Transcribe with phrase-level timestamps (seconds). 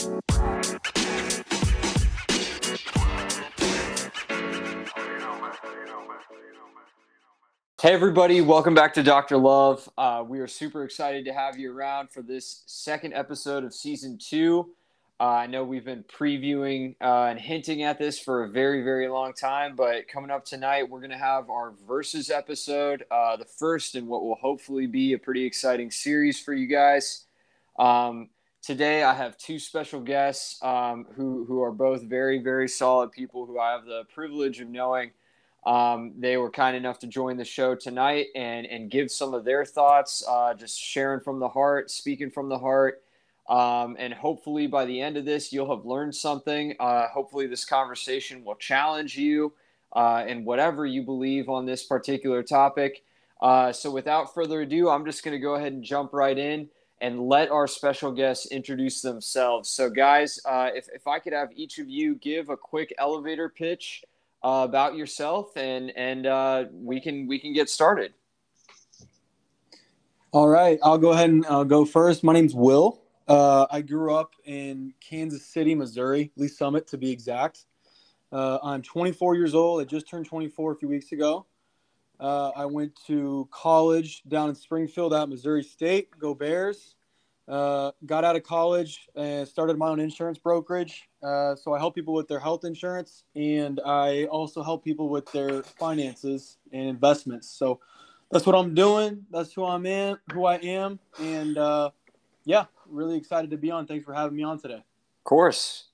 [0.00, 0.08] Hey,
[7.82, 9.36] everybody, welcome back to Dr.
[9.36, 9.86] Love.
[9.98, 14.16] Uh, we are super excited to have you around for this second episode of season
[14.16, 14.70] two.
[15.20, 19.06] Uh, I know we've been previewing uh, and hinting at this for a very, very
[19.06, 23.44] long time, but coming up tonight, we're going to have our Versus episode, uh, the
[23.44, 27.26] first in what will hopefully be a pretty exciting series for you guys.
[27.78, 28.30] Um,
[28.62, 33.46] today, I have two special guests um, who, who are both very, very solid people
[33.46, 35.10] who I have the privilege of knowing.
[35.66, 39.44] Um, they were kind enough to join the show tonight and and give some of
[39.44, 43.02] their thoughts, uh, just sharing from the heart, speaking from the heart.
[43.48, 46.74] Um, and hopefully, by the end of this, you'll have learned something.
[46.80, 49.52] Uh, hopefully, this conversation will challenge you
[49.92, 53.02] uh, in whatever you believe on this particular topic.
[53.42, 56.70] Uh, so, without further ado, I'm just going to go ahead and jump right in
[57.00, 59.70] and let our special guests introduce themselves.
[59.70, 63.48] So, guys, uh, if, if I could have each of you give a quick elevator
[63.48, 64.04] pitch
[64.42, 68.12] uh, about yourself, and and uh, we can we can get started.
[70.32, 72.22] All right, I'll go ahead and uh, go first.
[72.22, 73.02] My name's Will.
[73.26, 77.66] Uh, I grew up in Kansas City, Missouri, Lee's Summit to be exact.
[78.32, 79.80] Uh, I'm 24 years old.
[79.80, 81.46] I just turned 24 a few weeks ago.
[82.20, 86.10] I went to college down in Springfield at Missouri State.
[86.18, 86.96] Go Bears!
[87.48, 91.08] Uh, got out of college and started my own insurance brokerage.
[91.22, 95.30] Uh, so I help people with their health insurance, and I also help people with
[95.32, 97.50] their finances and investments.
[97.50, 97.80] So
[98.30, 99.26] that's what I'm doing.
[99.30, 101.90] That's who I'm in, who I am, and uh,
[102.44, 103.86] yeah, really excited to be on.
[103.86, 104.74] Thanks for having me on today.
[104.74, 105.86] Of course.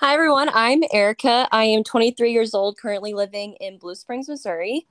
[0.00, 0.48] Hi everyone.
[0.52, 1.46] I'm Erica.
[1.52, 4.86] I am 23 years old, currently living in Blue Springs, Missouri.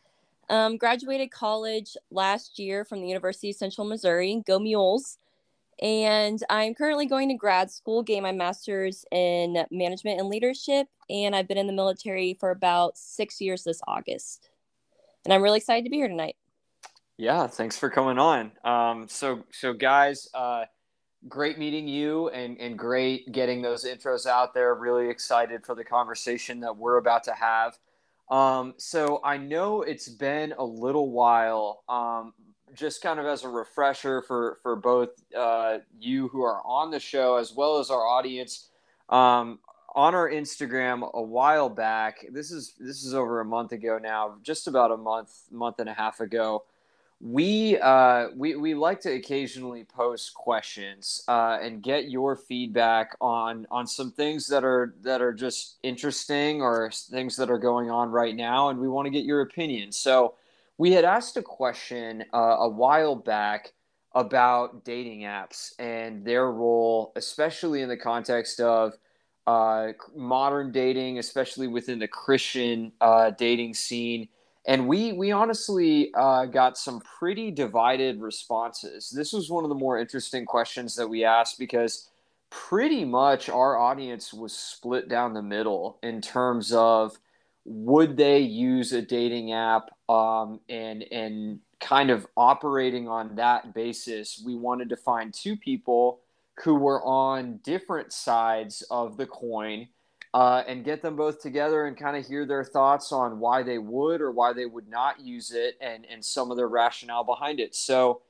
[0.49, 4.43] Um, graduated college last year from the University of Central Missouri.
[4.45, 5.17] Go Mules!
[5.81, 10.87] And I'm currently going to grad school, getting my master's in management and leadership.
[11.09, 14.49] And I've been in the military for about six years this August.
[15.25, 16.35] And I'm really excited to be here tonight.
[17.17, 18.51] Yeah, thanks for coming on.
[18.63, 20.65] Um, so, so guys, uh,
[21.27, 24.73] great meeting you and, and great getting those intros out there.
[24.75, 27.77] Really excited for the conversation that we're about to have.
[28.29, 32.33] Um, so I know it's been a little while, um,
[32.73, 36.99] just kind of as a refresher for for both uh, you who are on the
[36.99, 38.69] show as well as our audience
[39.09, 39.59] um,
[39.95, 42.25] on our Instagram a while back.
[42.31, 45.89] This is this is over a month ago now, just about a month month and
[45.89, 46.63] a half ago.
[47.21, 53.67] We uh, we we like to occasionally post questions uh, and get your feedback on
[53.69, 58.09] on some things that are that are just interesting or things that are going on
[58.09, 59.91] right now, and we want to get your opinion.
[59.91, 60.35] So
[60.79, 63.73] we had asked a question uh, a while back
[64.15, 68.93] about dating apps and their role, especially in the context of
[69.45, 74.29] uh, modern dating, especially within the Christian uh, dating scene.
[74.65, 79.09] And we we honestly uh, got some pretty divided responses.
[79.09, 82.09] This was one of the more interesting questions that we asked because
[82.49, 87.19] pretty much our audience was split down the middle in terms of
[87.65, 94.41] would they use a dating app um, and and kind of operating on that basis
[94.45, 96.19] we wanted to find two people
[96.63, 99.87] who were on different sides of the coin
[100.33, 103.77] uh, and get them both together and kind of hear their thoughts on why they
[103.77, 107.59] would or why they would not use it and and some of their rationale behind
[107.59, 107.75] it.
[107.75, 108.21] So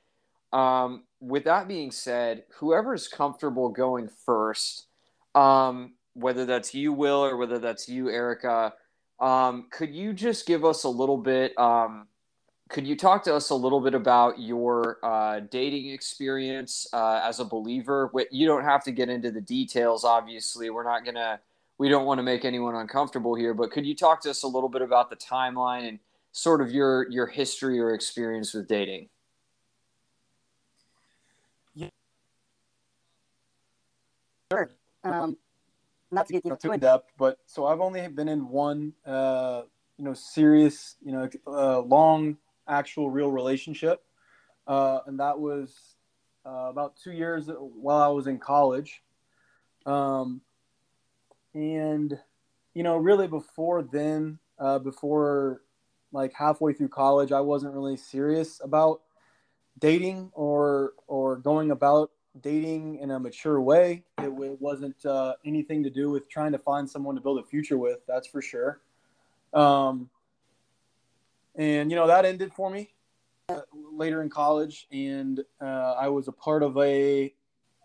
[0.54, 4.88] um, with that being said whoever's comfortable going first
[5.36, 8.74] um, whether that's you will or whether that's you erica
[9.20, 11.58] um, could you just give us a little bit?
[11.58, 12.08] Um,
[12.70, 17.40] could you talk to us a little bit about your uh, dating experience uh, as
[17.40, 18.12] a believer?
[18.32, 20.04] You don't have to get into the details.
[20.06, 21.40] Obviously, we're not gonna.
[21.80, 23.54] We don't want to make anyone uncomfortable here.
[23.54, 26.00] But could you talk to us a little bit about the timeline and
[26.32, 29.10] sort of your your history or experience with dating?
[31.74, 31.90] Yeah.
[34.52, 34.70] Sure.
[35.04, 35.38] Um,
[36.12, 38.94] not to get you know too in depth, but so I've only been in one
[39.06, 39.64] uh,
[39.98, 44.04] you know serious you know uh, long actual real relationship,
[44.68, 45.76] uh, and that was
[46.46, 49.02] uh, about two years while I was in college,
[49.86, 50.42] um,
[51.54, 52.18] and
[52.74, 55.62] you know really before then, uh, before
[56.12, 59.02] like halfway through college, I wasn't really serious about
[59.78, 62.12] dating or or going about
[62.42, 64.04] dating in a mature way.
[64.20, 67.44] It, it wasn't uh, anything to do with trying to find someone to build a
[67.44, 68.00] future with.
[68.08, 68.82] That's for sure.
[69.54, 70.10] Um,
[71.56, 72.94] and you know that ended for me
[73.50, 77.34] uh, later in college, and uh, I was a part of a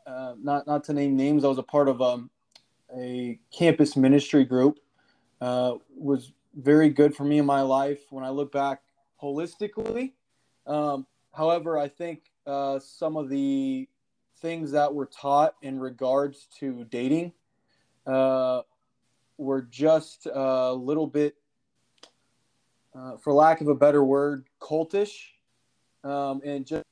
[0.06, 2.30] uh, not not to name names, I was a part of um,
[2.96, 4.78] a campus ministry group.
[5.40, 8.82] Uh, was very good for me in my life when I look back
[9.20, 10.12] holistically.
[10.66, 13.88] Um, however, I think uh, some of the
[14.44, 17.32] things that were taught in regards to dating
[18.06, 18.60] uh,
[19.38, 21.34] were just a little bit,
[22.94, 25.14] uh, for lack of a better word, cultish,
[26.04, 26.84] um, and just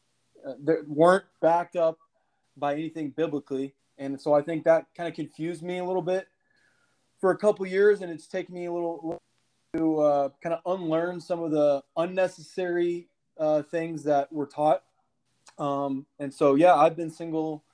[0.49, 0.55] uh,
[0.87, 1.99] weren't backed up
[2.57, 3.75] by anything biblically.
[3.99, 6.29] And so I think that kind of confused me a little bit
[7.21, 9.21] for a couple years, and it's taken me a little
[9.75, 13.09] to uh, kind of unlearn some of the unnecessary
[13.39, 14.85] uh, things that were taught.
[15.59, 17.65] Um, and so, yeah, I've been single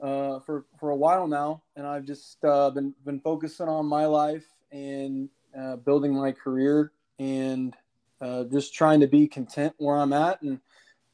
[0.00, 4.06] uh, for for a while now, and I've just uh, been been focusing on my
[4.06, 5.28] life and
[5.58, 7.74] uh, building my career and
[8.20, 10.60] uh, just trying to be content where I'm at and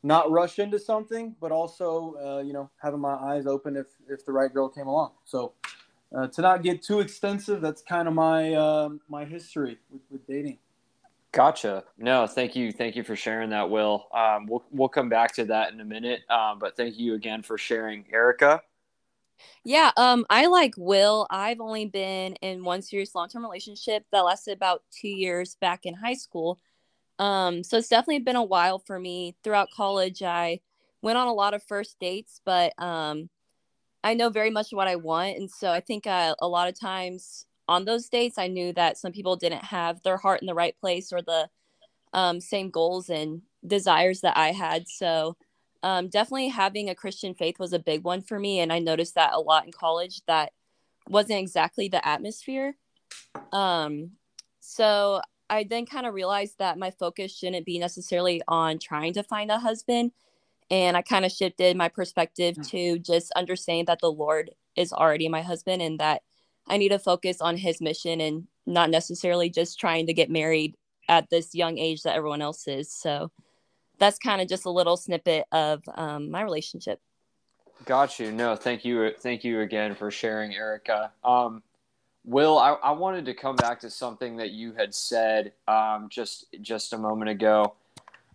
[0.02, 4.25] not rush into something, but also uh, you know having my eyes open if if
[4.26, 5.12] the right girl came along.
[5.25, 5.52] So
[6.14, 10.58] uh, to not get too extensive, that's kind of my my history with, with dating.
[11.34, 11.82] Gotcha.
[11.98, 12.70] No, thank you.
[12.70, 14.06] Thank you for sharing that, Will.
[14.14, 16.20] Um, we'll we'll come back to that in a minute.
[16.31, 18.62] Um, but thank you again for sharing, Erica.
[19.64, 21.26] Yeah, um, I like Will.
[21.31, 25.86] I've only been in one serious long term relationship that lasted about two years back
[25.86, 26.60] in high school.
[27.19, 29.34] Um, so it's definitely been a while for me.
[29.42, 30.60] Throughout college, I
[31.02, 33.28] went on a lot of first dates, but um,
[34.04, 36.78] I know very much what I want, and so I think uh, a lot of
[36.78, 40.55] times on those dates, I knew that some people didn't have their heart in the
[40.55, 41.49] right place or the
[42.12, 44.88] um, same goals and desires that I had.
[44.88, 45.37] So
[45.82, 48.61] um, definitely having a Christian faith was a big one for me.
[48.61, 50.52] And I noticed that a lot in college that
[51.08, 52.76] wasn't exactly the atmosphere.
[53.52, 54.12] Um,
[54.60, 55.20] so
[55.50, 59.50] I then kind of realized that my focus shouldn't be necessarily on trying to find
[59.50, 60.12] a husband.
[60.70, 62.69] And I kind of shifted my perspective mm.
[62.70, 66.22] to just understanding that the Lord is already my husband and that
[66.66, 70.76] I need to focus on his mission and not necessarily just trying to get married
[71.08, 72.90] at this young age that everyone else is.
[72.90, 73.31] So
[73.99, 77.00] that's kind of just a little snippet of um, my relationship.
[77.84, 78.32] Got you.
[78.32, 79.12] No, thank you.
[79.19, 81.12] Thank you again for sharing, Erica.
[81.22, 81.62] Um,
[82.25, 86.46] Will, I, I, wanted to come back to something that you had said um, just
[86.62, 87.75] just a moment ago.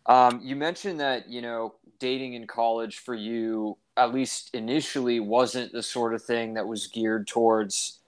[0.06, 5.72] Um, you mentioned that you know dating in college for you, at least initially, wasn't
[5.72, 8.00] the sort of thing that was geared towards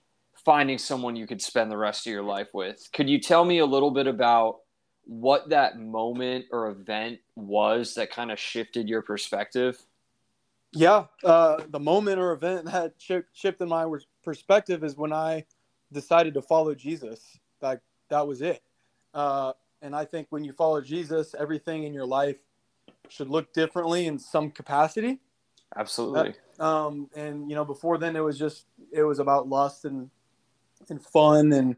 [0.46, 2.88] finding someone you could spend the rest of your life with.
[2.94, 4.60] Could you tell me a little bit about
[5.06, 9.78] what that moment or event was that kind of shifted your perspective?
[10.74, 12.94] Yeah, uh, the moment or event that
[13.34, 13.86] shifted my
[14.24, 15.46] perspective is when I
[15.92, 17.38] decided to follow Jesus.
[17.62, 18.62] Like that was it.
[19.14, 22.38] Uh, and I think when you follow Jesus, everything in your life
[23.10, 25.20] should look differently in some capacity.
[25.76, 26.36] Absolutely.
[26.58, 30.10] That, um, and you know, before then, it was just it was about lust and
[30.90, 31.76] and fun and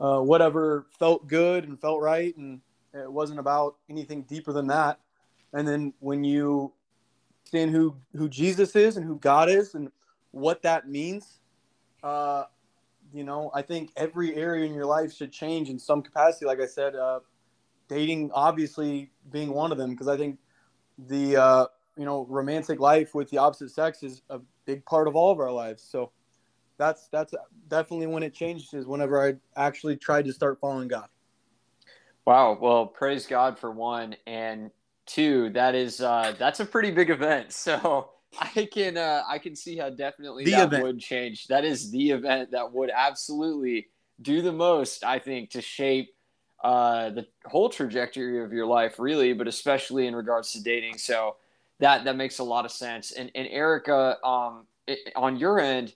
[0.00, 2.60] uh, whatever felt good and felt right, and
[2.92, 5.00] it wasn't about anything deeper than that.
[5.52, 6.72] And then when you
[7.46, 9.90] understand who who Jesus is and who God is and
[10.32, 11.40] what that means,
[12.02, 12.44] uh,
[13.12, 16.46] you know, I think every area in your life should change in some capacity.
[16.46, 17.20] Like I said, uh,
[17.88, 20.38] dating obviously being one of them, because I think
[20.98, 25.14] the uh, you know romantic life with the opposite sex is a big part of
[25.14, 25.82] all of our lives.
[25.82, 26.10] So
[26.78, 27.34] that's that's
[27.68, 31.08] definitely when it changed is whenever I actually tried to start following God.
[32.26, 32.58] Wow.
[32.60, 34.70] Well, praise God for one and
[35.06, 35.50] two.
[35.50, 37.48] That is uh, that's a pretty big event.
[37.52, 38.10] So
[38.40, 40.82] I can uh, I can see how definitely the that event.
[40.82, 41.46] would change.
[41.46, 43.88] That is the event that would absolutely
[44.20, 45.04] do the most.
[45.04, 46.10] I think to shape
[46.64, 50.98] uh, the whole trajectory of your life, really, but especially in regards to dating.
[50.98, 51.36] So
[51.78, 53.12] that that makes a lot of sense.
[53.12, 55.94] And and Erica, um, it, on your end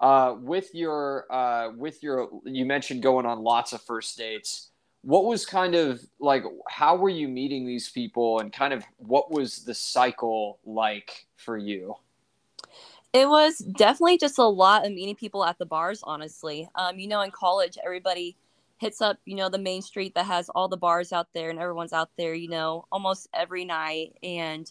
[0.00, 4.70] uh, with your uh, with your you mentioned going on lots of first dates.
[5.02, 9.30] What was kind of like how were you meeting these people and kind of what
[9.30, 11.94] was the cycle like for you?
[13.12, 16.68] It was definitely just a lot of meeting people at the bars honestly.
[16.74, 18.36] Um, you know in college everybody
[18.78, 21.58] hits up you know the main street that has all the bars out there and
[21.58, 24.16] everyone's out there you know almost every night.
[24.22, 24.70] And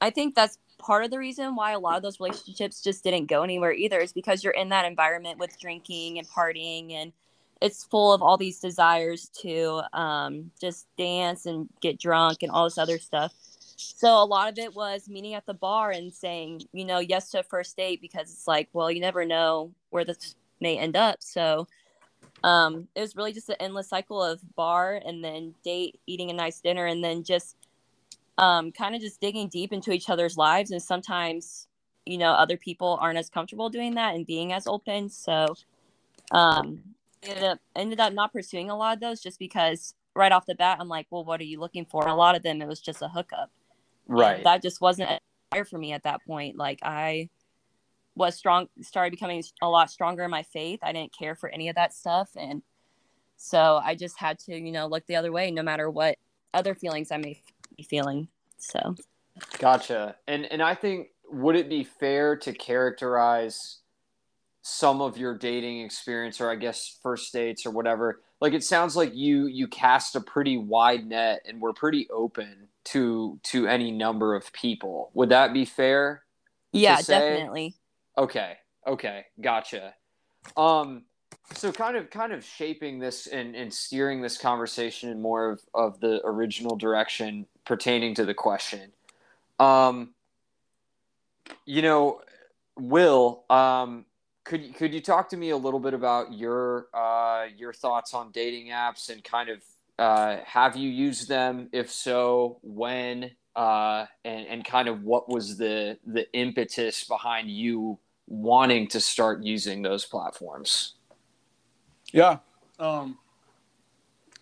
[0.00, 3.26] i think that's part of the reason why a lot of those relationships just didn't
[3.26, 7.12] go anywhere either is because you're in that environment with drinking and partying and
[7.60, 12.64] it's full of all these desires to um, just dance and get drunk and all
[12.64, 13.32] this other stuff.
[13.76, 17.30] So a lot of it was meeting at the bar and saying, you know, yes
[17.30, 20.96] to a first date because it's like, well, you never know where this may end
[20.96, 21.18] up.
[21.20, 21.68] So
[22.42, 26.34] um, it was really just an endless cycle of bar and then date, eating a
[26.34, 27.56] nice dinner, and then just
[28.42, 31.68] um, kind of just digging deep into each other's lives and sometimes
[32.04, 35.08] you know other people aren't as comfortable doing that and being as open.
[35.08, 35.54] So
[36.32, 36.82] um
[37.22, 40.54] ended up ended up not pursuing a lot of those just because right off the
[40.54, 42.02] bat i'm like well what are you looking for?
[42.02, 43.50] And a lot of them it was just a hookup.
[44.08, 44.38] Right.
[44.38, 45.20] and that just wasn't
[45.52, 46.56] fire for me at that point.
[46.56, 47.28] Like i
[48.16, 50.80] was strong started becoming a lot stronger in my faith.
[50.82, 52.30] I didn't care for any of that stuff.
[52.36, 52.62] And
[53.36, 56.16] so i just had to you know look the other way no matter what
[56.54, 57.40] other feelings i may
[57.88, 58.96] feeling so.
[59.58, 60.16] Gotcha.
[60.26, 63.78] And and i think would it be fair to characterize
[64.60, 68.20] some of your dating experience or i guess first dates or whatever?
[68.40, 72.68] Like it sounds like you you cast a pretty wide net and were pretty open
[72.84, 75.10] to to any number of people.
[75.14, 76.22] Would that be fair
[76.72, 77.76] yeah definitely.
[78.16, 78.56] Okay.
[78.86, 79.26] Okay.
[79.40, 79.94] Gotcha.
[80.56, 81.04] Um
[81.54, 85.60] so kind of kind of shaping this and, and steering this conversation in more of,
[85.74, 88.92] of the original direction pertaining to the question
[89.58, 90.14] um
[91.64, 92.20] you know,
[92.78, 94.06] Will, um,
[94.44, 98.30] could could you talk to me a little bit about your uh, your thoughts on
[98.32, 99.62] dating apps and kind of
[99.98, 101.68] uh, have you used them?
[101.72, 103.32] If so, when?
[103.54, 109.42] Uh, and and kind of what was the the impetus behind you wanting to start
[109.42, 110.94] using those platforms?
[112.12, 112.38] Yeah.
[112.78, 113.18] Um,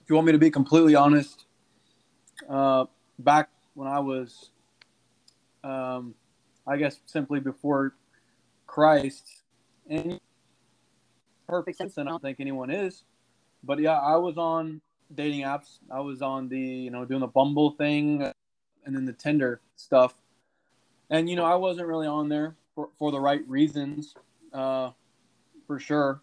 [0.02, 1.44] if you want me to be completely honest,
[2.48, 2.86] uh,
[3.18, 4.50] back when I was
[5.62, 6.14] um,
[6.66, 7.94] I guess simply before
[8.66, 9.42] Christ.
[9.88, 10.20] And
[11.48, 13.02] perfect sense, and I don't think anyone is.
[13.64, 14.80] But yeah, I was on
[15.14, 15.78] dating apps.
[15.90, 18.22] I was on the, you know, doing the Bumble thing
[18.84, 20.14] and then the Tinder stuff.
[21.10, 24.14] And, you know, I wasn't really on there for, for the right reasons,
[24.52, 24.90] uh,
[25.66, 26.20] for sure.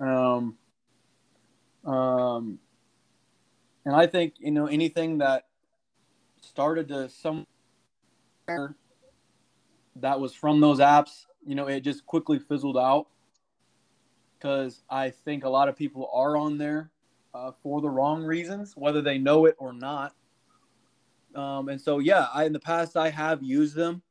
[0.00, 0.56] Um,
[1.84, 2.58] um,
[3.84, 5.46] and I think, you know, anything that
[6.40, 7.46] started to some
[9.96, 13.06] that was from those apps, you know, it just quickly fizzled out.
[14.38, 16.90] Because I think a lot of people are on there
[17.34, 20.14] uh, for the wrong reasons, whether they know it or not.
[21.34, 24.02] Um, and so, yeah, I, in the past I have used them,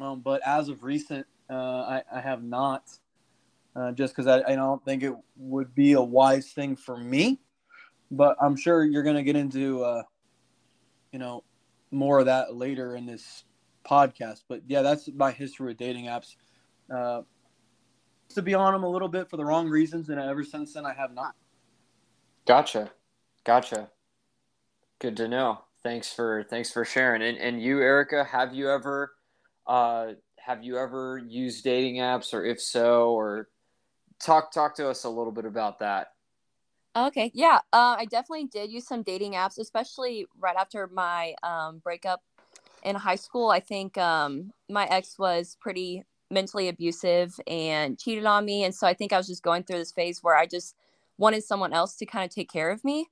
[0.00, 2.90] um, but as of recent, uh, I, I, have not,
[3.76, 7.40] uh, just because I, I, don't think it would be a wise thing for me.
[8.10, 10.02] But I'm sure you're going to get into, uh,
[11.12, 11.42] you know,
[11.90, 13.44] more of that later in this
[13.88, 14.42] podcast.
[14.48, 16.36] But yeah, that's my history with dating apps.
[16.94, 17.22] Uh,
[18.30, 20.86] to be on them a little bit for the wrong reasons, and ever since then,
[20.86, 21.34] I have not.
[22.46, 22.90] Gotcha,
[23.44, 23.90] gotcha.
[24.98, 25.60] Good to know.
[25.82, 27.22] Thanks for thanks for sharing.
[27.22, 29.12] And and you, Erica, have you ever
[29.66, 33.48] uh, have you ever used dating apps, or if so, or
[34.20, 36.08] talk talk to us a little bit about that.
[36.96, 41.78] Okay, yeah, uh, I definitely did use some dating apps, especially right after my um,
[41.78, 42.22] breakup
[42.84, 48.44] in high school, I think um, my ex was pretty mentally abusive and cheated on
[48.44, 48.64] me.
[48.64, 50.76] And so I think I was just going through this phase where I just
[51.18, 53.08] wanted someone else to kind of take care of me.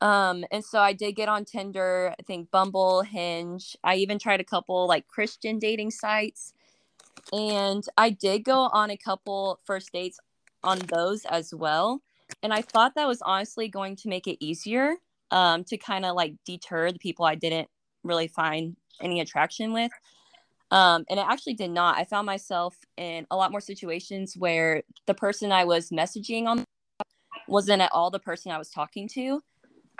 [0.00, 3.76] Um, and so I did get on Tinder, I think Bumble, Hinge.
[3.84, 6.53] I even tried a couple like Christian dating sites.
[7.32, 10.18] And I did go on a couple first dates
[10.62, 12.02] on those as well.
[12.42, 14.96] And I thought that was honestly going to make it easier
[15.30, 17.68] um, to kind of like deter the people I didn't
[18.02, 19.92] really find any attraction with.
[20.70, 21.98] Um, and it actually did not.
[21.98, 26.64] I found myself in a lot more situations where the person I was messaging on
[27.46, 29.40] wasn't at all the person I was talking to.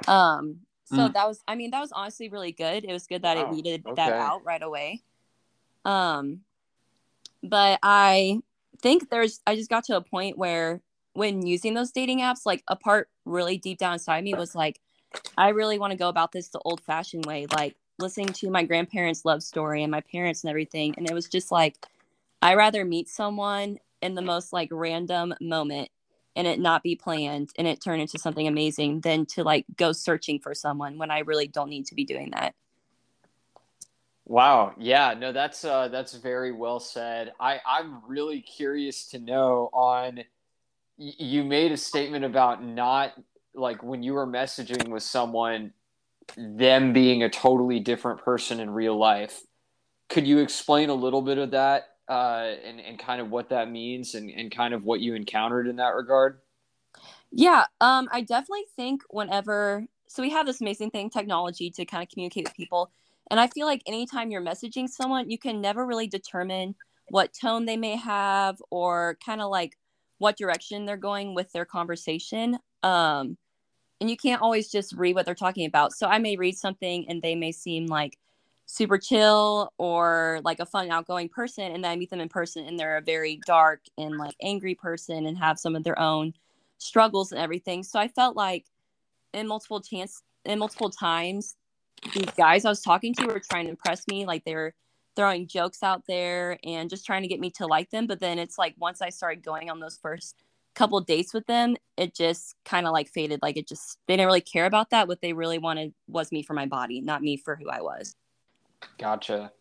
[0.08, 1.12] Um, so mm.
[1.12, 2.84] that was, I mean, that was honestly really good.
[2.84, 3.44] It was good that wow.
[3.44, 3.94] it weeded okay.
[3.94, 5.02] that out right away.
[5.84, 6.40] Um,
[7.44, 8.40] but I
[8.82, 10.80] think there's, I just got to a point where
[11.12, 14.80] when using those dating apps, like a part really deep down inside me was like,
[15.36, 17.46] I really want to go about this the old fashioned way.
[17.46, 20.94] Like, listening to my grandparents' love story and my parents and everything.
[20.96, 21.76] And it was just like,
[22.42, 25.88] I rather meet someone in the most like random moment
[26.36, 29.92] and it not be planned and it turn into something amazing than to like go
[29.92, 32.54] searching for someone when I really don't need to be doing that.
[34.26, 34.74] Wow.
[34.78, 37.32] Yeah, no, that's uh that's very well said.
[37.38, 40.24] I, I'm really curious to know on
[40.96, 43.12] you made a statement about not
[43.54, 45.72] like when you were messaging with someone
[46.36, 49.42] them being a totally different person in real life.
[50.08, 53.70] Could you explain a little bit of that uh, and, and kind of what that
[53.70, 56.40] means and, and kind of what you encountered in that regard?
[57.30, 62.02] Yeah, um, I definitely think whenever, so we have this amazing thing, technology, to kind
[62.02, 62.90] of communicate with people.
[63.30, 66.74] And I feel like anytime you're messaging someone, you can never really determine
[67.08, 69.76] what tone they may have or kind of like
[70.18, 72.58] what direction they're going with their conversation.
[72.82, 73.36] Um,
[74.00, 75.92] and you can't always just read what they're talking about.
[75.92, 78.18] So I may read something and they may seem like
[78.66, 82.64] super chill or like a fun outgoing person and then i meet them in person
[82.66, 86.32] and they're a very dark and like angry person and have some of their own
[86.78, 88.64] struggles and everything so i felt like
[89.34, 91.56] in multiple chance in multiple times
[92.12, 94.74] these guys i was talking to were trying to impress me like they were
[95.16, 98.38] throwing jokes out there and just trying to get me to like them but then
[98.38, 100.36] it's like once i started going on those first
[100.74, 104.26] couple dates with them it just kind of like faded like it just they didn't
[104.26, 107.36] really care about that what they really wanted was me for my body not me
[107.36, 108.16] for who i was
[108.98, 109.52] Gotcha.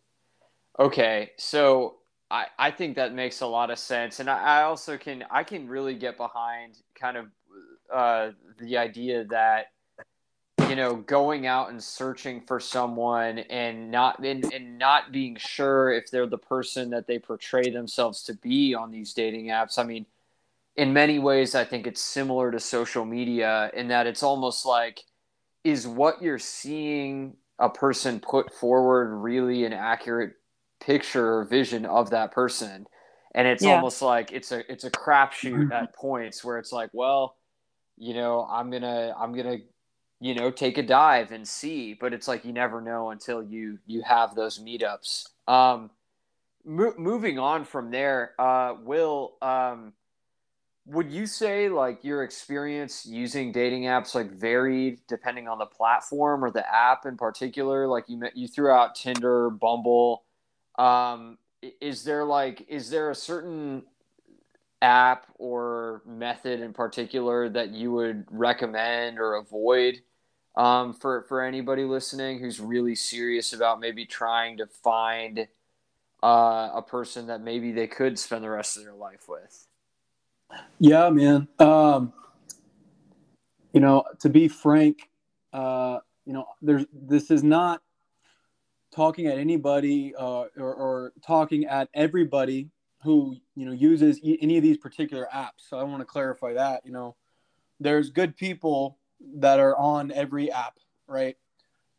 [0.78, 1.96] Okay, so
[2.30, 5.44] I I think that makes a lot of sense, and I, I also can I
[5.44, 7.26] can really get behind kind of
[7.92, 9.66] uh, the idea that
[10.68, 15.92] you know going out and searching for someone and not and, and not being sure
[15.92, 19.78] if they're the person that they portray themselves to be on these dating apps.
[19.78, 20.06] I mean,
[20.76, 25.04] in many ways, I think it's similar to social media in that it's almost like
[25.62, 30.34] is what you're seeing a person put forward really an accurate
[30.80, 32.86] picture or vision of that person
[33.34, 33.74] and it's yeah.
[33.74, 35.72] almost like it's a it's a crapshoot mm-hmm.
[35.72, 37.36] at points where it's like well
[37.96, 39.58] you know i'm gonna i'm gonna
[40.24, 43.78] you know take a dive and see but it's like you never know until you
[43.86, 45.28] you have those meetups.
[45.46, 45.90] Um
[46.64, 49.92] mo- moving on from there uh will um
[50.86, 56.42] would you say like your experience using dating apps like varied depending on the platform
[56.42, 57.86] or the app in particular?
[57.86, 60.24] Like you met you threw out tinder bumble.
[60.78, 61.38] Um,
[61.80, 63.84] is there like is there a certain
[64.82, 70.02] app or method in particular that you would recommend or avoid
[70.56, 75.46] um, for for anybody listening who's really serious about maybe trying to find
[76.22, 79.66] uh, a person that maybe they could spend the rest of their life with
[80.78, 81.48] yeah, man.
[81.58, 82.12] Um,
[83.72, 85.08] you know, to be frank,
[85.52, 87.82] uh, you know, there's this is not
[88.94, 92.70] talking at anybody uh, or, or talking at everybody
[93.02, 95.68] who you know uses any of these particular apps.
[95.68, 96.82] So I want to clarify that.
[96.84, 97.16] You know,
[97.80, 98.98] there's good people
[99.36, 101.36] that are on every app, right?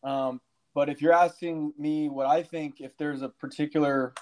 [0.03, 0.41] Um,
[0.73, 4.13] but if you're asking me what I think, if there's a particular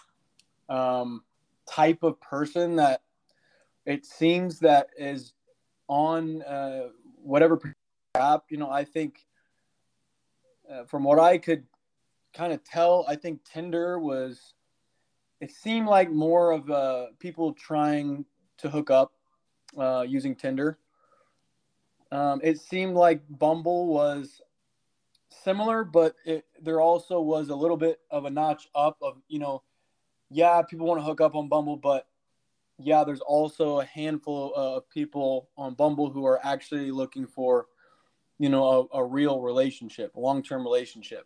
[0.69, 1.23] um,
[1.69, 3.01] type of person that
[3.85, 5.33] it seems that is
[5.87, 6.89] on uh,
[7.21, 7.59] whatever
[8.15, 8.45] app.
[8.49, 9.25] You know, I think
[10.71, 11.63] uh, from what I could
[12.33, 14.53] kind of tell, I think Tinder was.
[15.41, 18.23] It seemed like more of uh, people trying
[18.59, 19.11] to hook up
[19.77, 20.77] uh, using Tinder.
[22.13, 24.39] Um, it seemed like Bumble was
[25.43, 29.39] similar, but it, there also was a little bit of a notch up of you
[29.39, 29.63] know,
[30.29, 32.05] yeah, people want to hook up on Bumble, but
[32.77, 37.65] yeah, there's also a handful of people on Bumble who are actually looking for,
[38.37, 41.25] you know, a, a real relationship, a long-term relationship.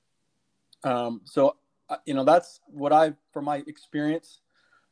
[0.86, 1.58] Um, so,
[1.90, 4.40] uh, you know, that's what I, from my experience,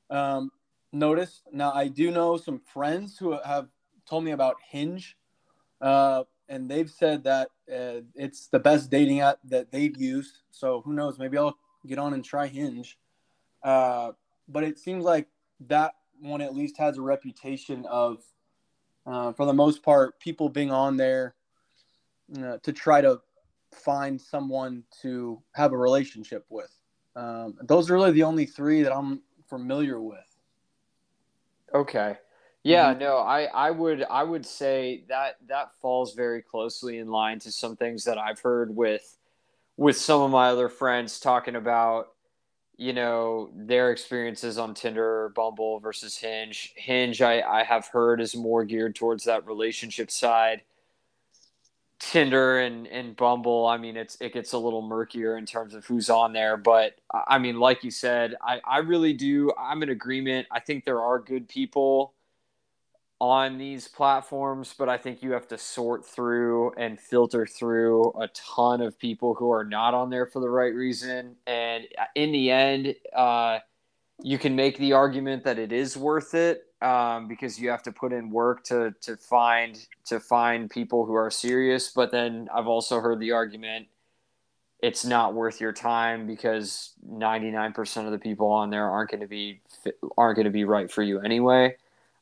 [0.09, 0.51] um,
[0.91, 1.43] noticed.
[1.53, 3.69] Now, I do know some friends who have
[4.05, 5.15] told me about Hinge,
[5.85, 10.39] uh, and they've said that uh, it's the best dating app that they've used.
[10.49, 11.19] So, who knows?
[11.19, 12.97] Maybe I'll get on and try Hinge.
[13.63, 14.13] Uh,
[14.47, 15.27] but it seems like
[15.67, 18.23] that one at least has a reputation of,
[19.05, 21.35] uh, for the most part, people being on there
[22.41, 23.21] uh, to try to
[23.71, 26.71] find someone to have a relationship with.
[27.15, 30.17] Um, those are really the only three that I'm familiar with.
[31.75, 32.17] Okay.
[32.65, 32.99] Yeah, mm-hmm.
[32.99, 37.51] no, I, I would I would say that that falls very closely in line to
[37.51, 39.17] some things that I've heard with
[39.77, 42.07] with some of my other friends talking about
[42.75, 46.73] you know their experiences on Tinder Bumble versus Hinge.
[46.75, 50.63] Hinge, I, I have heard, is more geared towards that relationship side.
[51.99, 55.85] Tinder and, and Bumble, I mean, it's it gets a little murkier in terms of
[55.85, 56.57] who's on there.
[56.57, 59.53] But I mean, like you said, I, I really do.
[59.55, 60.47] I'm in agreement.
[60.49, 62.14] I think there are good people
[63.19, 68.27] on these platforms, but I think you have to sort through and filter through a
[68.29, 71.35] ton of people who are not on there for the right reason.
[71.47, 73.59] And in the end, uh,
[74.21, 77.91] you can make the argument that it is worth it um, because you have to
[77.91, 81.91] put in work to to find to find people who are serious.
[81.91, 83.87] But then I've also heard the argument
[84.81, 89.27] it's not worth your time because 99% of the people on there aren't going to
[89.27, 89.61] be
[90.17, 91.75] aren't going to be right for you anyway.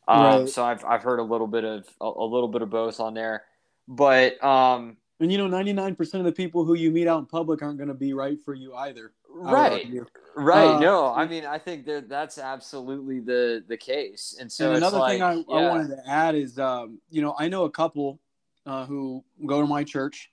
[0.08, 0.50] Um, right.
[0.50, 3.14] So I've I've heard a little bit of a, a little bit of both on
[3.14, 3.44] there,
[3.88, 7.20] but um, and you know, ninety nine percent of the people who you meet out
[7.20, 9.14] in public aren't going to be right for you either.
[9.30, 9.88] Right.
[10.36, 10.68] Right.
[10.68, 14.36] Uh, no, I mean, I think that that's absolutely the the case.
[14.40, 15.44] And so and another like, thing I, yeah.
[15.48, 18.20] I, wanted to add is, um, you know, I know a couple
[18.66, 20.32] uh, who go to my church.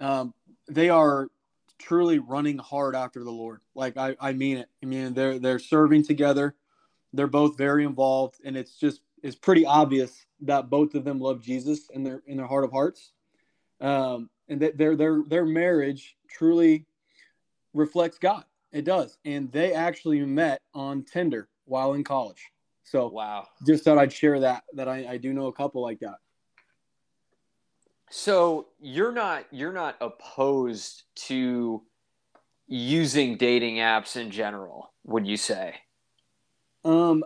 [0.00, 0.34] Um,
[0.68, 1.28] they are
[1.78, 3.60] truly running hard after the Lord.
[3.74, 4.68] Like I, I mean it.
[4.82, 6.54] I mean they're they're serving together.
[7.12, 11.42] They're both very involved, and it's just it's pretty obvious that both of them love
[11.42, 13.12] Jesus in their in their heart of hearts.
[13.80, 16.86] Um, and that their their their marriage truly
[17.72, 18.44] reflects God.
[18.72, 22.50] It does, and they actually met on Tinder while in college.
[22.84, 26.00] So wow, just thought I'd share that that I, I do know a couple like
[26.00, 26.16] that.
[28.10, 31.82] So you're not you're not opposed to
[32.66, 35.74] using dating apps in general, would you say?
[36.84, 37.24] Um,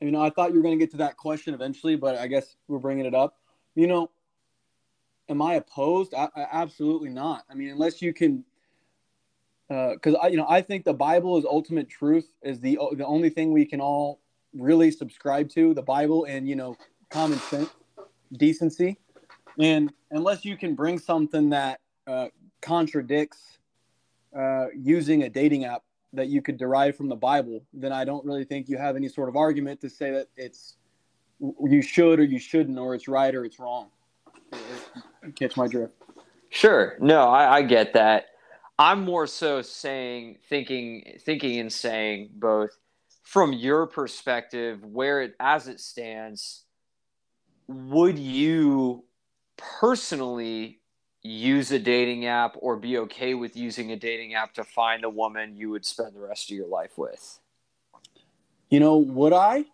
[0.00, 2.26] you know, I thought you were going to get to that question eventually, but I
[2.26, 3.36] guess we're bringing it up.
[3.74, 4.10] You know,
[5.28, 6.14] am I opposed?
[6.14, 7.44] I, I absolutely not.
[7.50, 8.44] I mean, unless you can,
[9.70, 12.28] uh because uh, I, you know, I think the Bible is ultimate truth.
[12.42, 14.20] Is the the only thing we can all
[14.52, 15.72] really subscribe to.
[15.74, 16.76] The Bible and you know,
[17.10, 17.70] common sense,
[18.36, 18.98] decency,
[19.58, 22.28] and unless you can bring something that uh,
[22.60, 23.58] contradicts
[24.36, 25.82] uh, using a dating app
[26.14, 29.08] that you could derive from the Bible, then I don't really think you have any
[29.08, 30.76] sort of argument to say that it's
[31.40, 33.88] you should or you shouldn't, or it's right or it's wrong.
[35.36, 35.94] Catch my drift.
[36.48, 36.96] Sure.
[37.00, 38.26] No, I, I get that.
[38.78, 42.70] I'm more so saying, thinking, thinking, and saying both
[43.22, 46.64] from your perspective, where it as it stands,
[47.66, 49.04] would you
[49.56, 50.80] personally
[51.24, 55.08] use a dating app or be okay with using a dating app to find the
[55.08, 57.40] woman you would spend the rest of your life with?
[58.68, 59.64] You know, would I?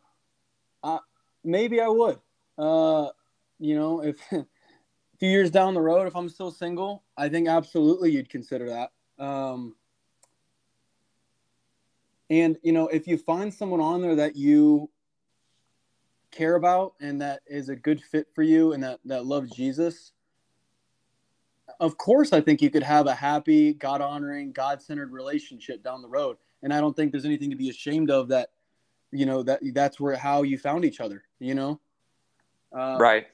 [0.83, 1.01] Uh,
[1.43, 2.21] maybe I would.
[2.57, 3.09] Uh,
[3.59, 4.47] you know, if a
[5.19, 8.93] few years down the road, if I'm still single, I think absolutely you'd consider that.
[9.23, 9.75] Um,
[12.31, 14.89] and you know, if you find someone on there that you
[16.31, 20.13] care about and that is a good fit for you and that that loves Jesus,
[21.81, 26.03] of course, I think you could have a happy, God honoring, God centered relationship down
[26.03, 26.37] the road.
[26.63, 28.51] And I don't think there's anything to be ashamed of that,
[29.11, 31.81] you know, that that's where how you found each other, you know?
[32.77, 33.27] Uh, right.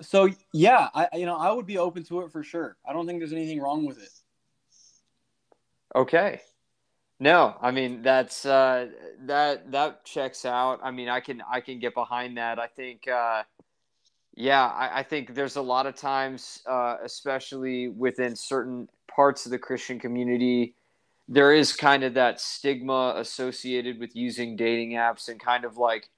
[0.00, 2.76] So, yeah, I, you know, I would be open to it for sure.
[2.88, 4.10] I don't think there's anything wrong with it.
[5.94, 6.40] Okay.
[7.20, 8.88] No, I mean that's uh,
[9.26, 10.80] that that checks out.
[10.82, 12.58] I mean, I can I can get behind that.
[12.58, 13.44] I think uh,
[14.34, 19.52] yeah, I, I, think there's a lot of times, uh, especially within certain parts of
[19.52, 20.74] the Christian community,
[21.28, 26.08] there is kind of that stigma associated with using dating apps and kind of like,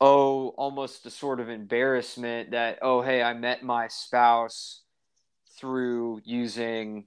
[0.00, 4.82] oh, almost a sort of embarrassment that, oh, hey, I met my spouse
[5.58, 7.06] through using,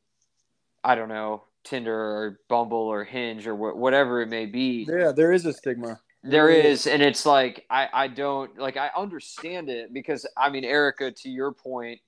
[0.84, 4.88] I don't know, Tinder or Bumble or Hinge or wh- whatever it may be.
[4.90, 6.00] Yeah, there is a stigma.
[6.24, 10.64] There is, and it's like I I don't like I understand it because I mean
[10.64, 12.00] Erica, to your point,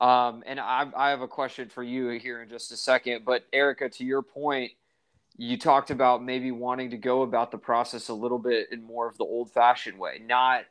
[0.00, 3.44] um, and I I have a question for you here in just a second, but
[3.52, 4.70] Erica, to your point,
[5.36, 9.08] you talked about maybe wanting to go about the process a little bit in more
[9.08, 10.62] of the old fashioned way, not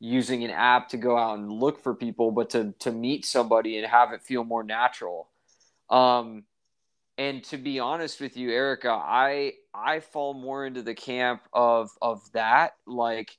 [0.00, 3.78] using an app to go out and look for people, but to to meet somebody
[3.78, 5.28] and have it feel more natural.
[5.88, 6.42] Um,
[7.20, 11.90] and to be honest with you, Erica, I I fall more into the camp of
[12.00, 12.76] of that.
[12.86, 13.36] Like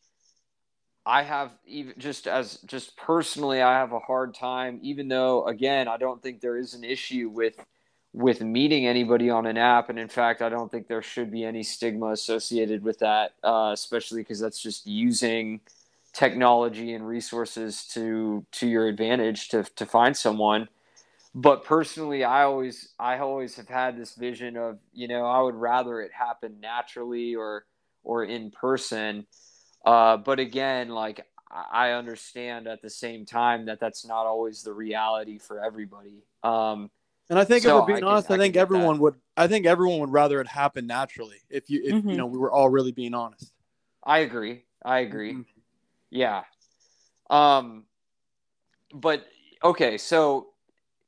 [1.03, 5.87] I have even just as just personally, I have a hard time, even though again,
[5.87, 7.55] I don't think there is an issue with
[8.13, 11.43] with meeting anybody on an app, and in fact, I don't think there should be
[11.43, 15.59] any stigma associated with that, uh, especially because that's just using
[16.13, 20.69] technology and resources to to your advantage to to find someone
[21.33, 25.55] but personally i always i always have had this vision of you know i would
[25.55, 27.65] rather it happen naturally or
[28.03, 29.25] or in person
[29.85, 34.73] uh, but again like i understand at the same time that that's not always the
[34.73, 36.89] reality for everybody um,
[37.29, 39.01] and i think so if we're being I honest can, i, think everyone that.
[39.01, 42.09] would i think everyone would rather it happen naturally if you if mm-hmm.
[42.09, 43.53] you know we were all really being honest
[44.03, 45.41] i agree i agree mm-hmm.
[46.09, 46.43] yeah
[47.29, 47.85] um
[48.93, 49.25] but
[49.63, 50.50] okay so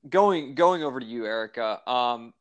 [0.09, 1.87] going going over to you, Erica.
[1.89, 2.33] Um,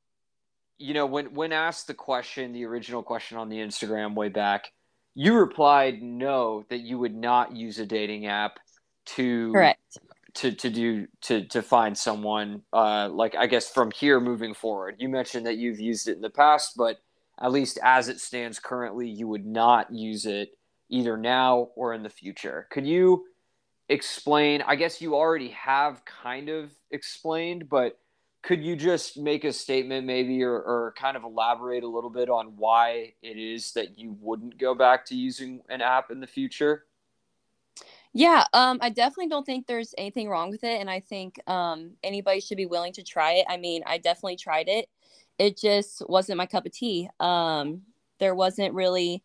[0.78, 4.72] you know, when when asked the question, the original question on the Instagram way back,
[5.14, 8.58] you replied no that you would not use a dating app
[9.04, 9.98] to correct
[10.34, 14.96] to to do to to find someone uh, like I guess from here moving forward.
[14.98, 16.98] You mentioned that you've used it in the past, but
[17.40, 20.56] at least as it stands currently, you would not use it
[20.88, 22.66] either now or in the future.
[22.70, 23.24] Could you
[23.88, 24.62] explain?
[24.62, 27.98] I guess you already have kind of explained, but
[28.42, 32.28] could you just make a statement maybe or, or kind of elaborate a little bit
[32.28, 36.26] on why it is that you wouldn't go back to using an app in the
[36.26, 36.84] future?
[38.12, 41.92] Yeah, um, I definitely don't think there's anything wrong with it, and I think um,
[42.02, 43.46] anybody should be willing to try it.
[43.48, 44.88] I mean, I definitely tried it.
[45.38, 47.08] It just wasn't my cup of tea.
[47.20, 47.82] Um,
[48.18, 49.24] there wasn't really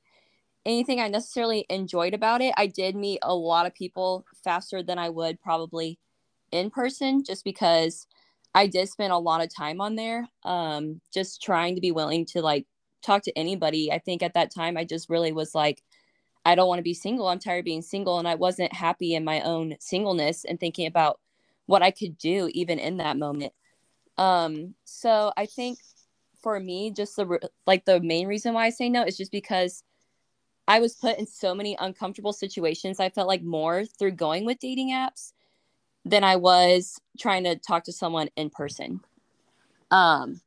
[0.65, 2.53] anything I necessarily enjoyed about it.
[2.55, 5.99] I did meet a lot of people faster than I would probably
[6.51, 8.07] in person, just because
[8.55, 10.27] I did spend a lot of time on there.
[10.43, 12.65] Um, just trying to be willing to like
[13.03, 13.91] talk to anybody.
[13.91, 15.83] I think at that time I just really was like
[16.47, 17.27] I don't want to be single.
[17.27, 18.19] I'm tired of being single.
[18.19, 21.19] And I wasn't happy in my own singleness and thinking about
[21.65, 23.51] what I could do even in that moment.
[24.17, 25.79] Um, so I think
[26.41, 29.83] for me, just the like the main reason why I say no is just because
[30.69, 33.01] I was put in so many uncomfortable situations.
[33.01, 35.33] I felt like more through going with dating apps
[36.07, 39.01] than I was trying to talk to someone in person.
[39.91, 40.41] Um,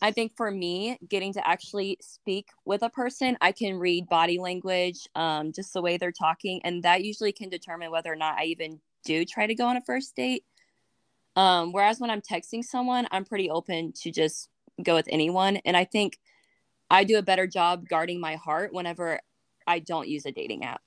[0.00, 4.38] I think for me, getting to actually speak with a person, I can read body
[4.38, 8.38] language, um, just the way they're talking, and that usually can determine whether or not
[8.38, 10.44] I even do try to go on a first date.
[11.34, 14.48] Um, whereas when I'm texting someone, I'm pretty open to just
[14.82, 16.18] go with anyone, and I think
[16.90, 19.20] I do a better job guarding my heart whenever
[19.66, 20.82] I don't use a dating app.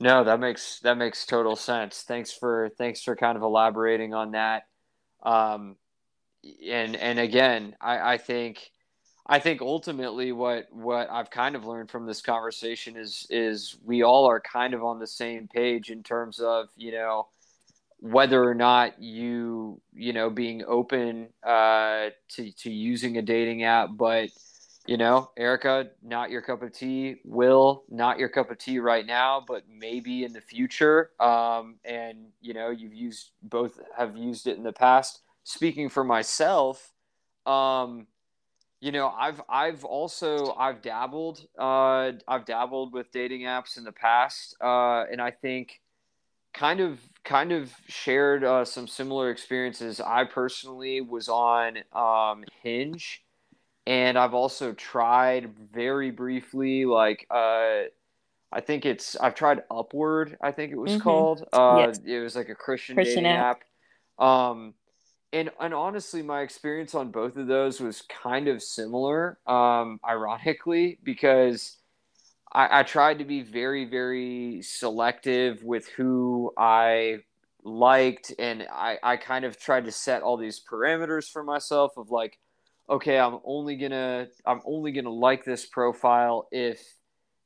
[0.00, 2.02] No, that makes that makes total sense.
[2.02, 4.64] Thanks for thanks for kind of elaborating on that.
[5.22, 5.76] Um,
[6.68, 8.70] and and again, I, I think
[9.26, 14.02] I think ultimately what what I've kind of learned from this conversation is is we
[14.02, 17.28] all are kind of on the same page in terms of you know
[18.00, 23.90] whether or not you you know being open uh, to to using a dating app,
[23.92, 24.28] but
[24.86, 27.16] you know, Erica, not your cup of tea.
[27.24, 31.10] Will, not your cup of tea right now, but maybe in the future.
[31.20, 36.02] Um, and you know, you've used both have used it in the past speaking for
[36.02, 36.92] myself,
[37.46, 38.06] um,
[38.80, 43.92] you know, I've I've also I've dabbled uh, I've dabbled with dating apps in the
[43.92, 45.80] past, uh, and I think
[46.52, 50.00] kind of kind of shared uh, some similar experiences.
[50.00, 53.23] I personally was on um, Hinge,
[53.86, 57.82] and I've also tried very briefly, like uh,
[58.52, 60.36] I think it's I've tried Upward.
[60.40, 61.00] I think it was mm-hmm.
[61.00, 61.44] called.
[61.52, 62.00] Uh, yes.
[62.04, 63.62] It was like a Christian, Christian dating app.
[64.18, 64.24] app.
[64.24, 64.74] Um,
[65.32, 69.38] and and honestly, my experience on both of those was kind of similar.
[69.46, 71.76] Um, ironically, because
[72.52, 77.18] I, I tried to be very very selective with who I
[77.64, 82.10] liked, and I I kind of tried to set all these parameters for myself of
[82.10, 82.38] like,
[82.88, 86.80] okay, I'm only gonna I'm only gonna like this profile if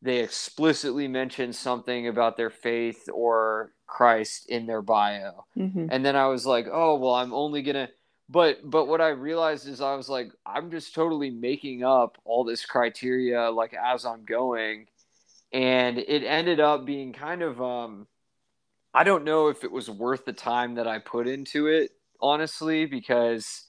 [0.03, 5.44] they explicitly mention something about their faith or Christ in their bio.
[5.57, 5.87] Mm-hmm.
[5.90, 7.88] And then I was like, oh, well, I'm only to
[8.29, 12.44] but but what I realized is I was like I'm just totally making up all
[12.44, 14.87] this criteria like as I'm going
[15.53, 18.07] and it ended up being kind of um
[18.92, 22.87] I don't know if it was worth the time that I put into it honestly
[22.87, 23.64] because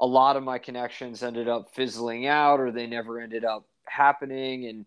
[0.00, 4.66] a lot of my connections ended up fizzling out or they never ended up happening
[4.66, 4.86] and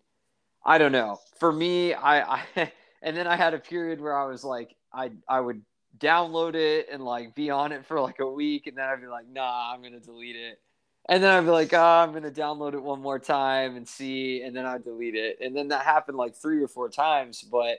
[0.64, 1.18] I don't know.
[1.38, 2.42] For me, I, I
[3.02, 5.62] and then I had a period where I was like, I I would
[5.98, 9.06] download it and like be on it for like a week, and then I'd be
[9.06, 10.60] like, nah, I'm gonna delete it.
[11.08, 14.42] And then I'd be like, oh, I'm gonna download it one more time and see,
[14.42, 15.38] and then I'd delete it.
[15.40, 17.78] And then that happened like three or four times, but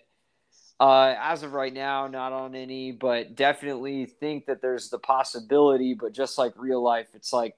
[0.79, 5.93] uh, as of right now, not on any, but definitely think that there's the possibility.
[5.93, 7.55] But just like real life, it's like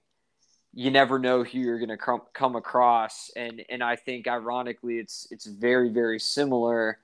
[0.73, 4.99] you never know who you're going to come, come across and and I think ironically
[4.99, 6.99] it's it's very very similar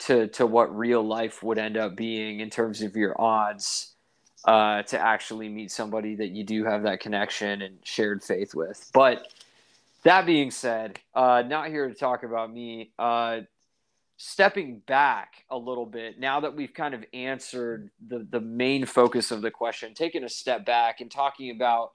[0.00, 3.94] to to what real life would end up being in terms of your odds
[4.46, 8.90] uh, to actually meet somebody that you do have that connection and shared faith with.
[8.94, 9.26] But
[10.04, 12.90] that being said, uh, not here to talk about me.
[12.98, 13.40] Uh,
[14.22, 19.30] stepping back a little bit now that we've kind of answered the the main focus
[19.30, 21.92] of the question, taking a step back and talking about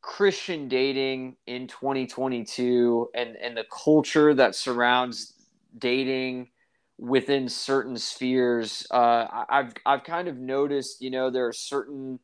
[0.00, 5.34] Christian dating in 2022 and, and the culture that surrounds
[5.76, 6.50] dating
[6.98, 12.20] within certain spheres, uh, I've, I've kind of noticed, you know, there are certain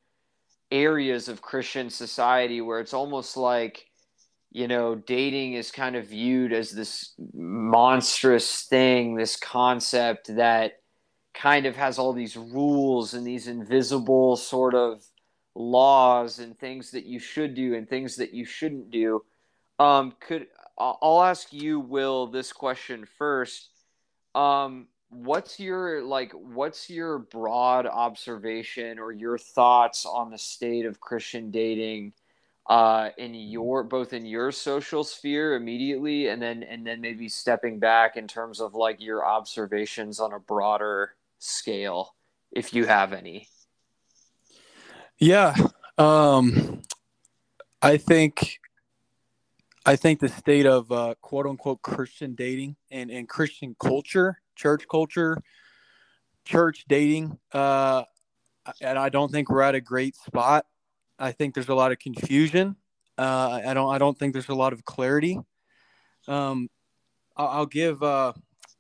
[0.71, 3.90] areas of Christian society where it's almost like,
[4.53, 10.81] you know, dating is kind of viewed as this monstrous thing, this concept that
[11.35, 15.05] kind of has all these rules and these invisible sort of
[15.55, 19.23] laws and things that you should do and things that you shouldn't do.
[19.79, 20.47] Um, could
[20.79, 23.69] I'll ask you, Will, this question first.
[24.35, 26.33] Um, what's your like?
[26.33, 32.15] What's your broad observation or your thoughts on the state of Christian dating
[32.67, 37.79] uh, in your both in your social sphere immediately, and then and then maybe stepping
[37.79, 42.15] back in terms of like your observations on a broader scale,
[42.53, 43.49] if you have any.
[45.19, 45.55] Yeah,
[45.99, 46.83] um,
[47.83, 48.61] I think
[49.87, 54.87] I think the state of uh, quote unquote Christian dating and, and Christian culture, church
[54.89, 55.39] culture,
[56.45, 58.05] church dating, uh,
[58.81, 60.67] and I don't think we're at a great spot.
[61.21, 62.77] I think there's a lot of confusion.
[63.19, 65.39] Uh, I don't I don't think there's a lot of clarity.
[66.27, 66.69] Um,
[67.37, 68.33] I'll, give uh,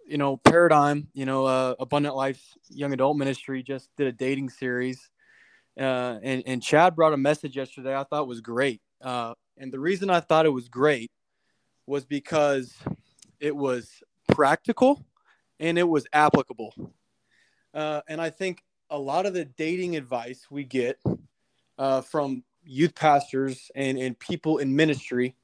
[0.06, 1.08] you know paradigm.
[1.12, 5.10] You know, uh, Abundant Life Young Adult Ministry just did a dating series,
[5.78, 8.80] uh, and and Chad brought a message yesterday I thought was great.
[9.02, 11.10] Uh, and the reason I thought it was great
[11.86, 12.74] was because
[13.40, 15.04] it was practical
[15.58, 16.72] and it was applicable.
[17.74, 20.98] Uh, and I think a lot of the dating advice we get
[21.80, 25.34] uh, from youth pastors and, and people in ministry,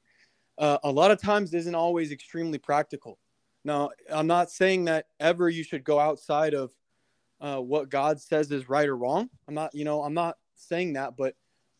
[0.59, 3.17] uh, a lot of times isn't always extremely practical.
[3.65, 6.71] Now, I'm not saying that ever you should go outside of
[7.41, 9.29] uh, what God says is right or wrong.
[9.47, 11.33] I'm not, you know, I'm not saying that, but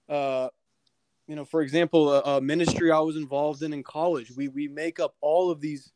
[0.09, 0.49] uh,
[1.27, 4.67] you know, for example, a, a, ministry I was involved in in college, we we
[4.67, 5.91] make up all of these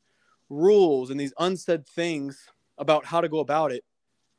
[0.49, 2.45] rules and these unsaid things
[2.77, 3.83] about how to go about it,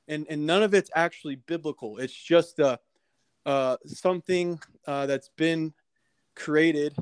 [0.07, 1.99] and and none of it's actually biblical.
[1.99, 2.79] It's just a,
[3.45, 5.73] uh, something uh, that's been
[6.35, 6.95] created